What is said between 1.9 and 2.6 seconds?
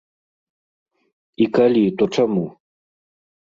то чаму?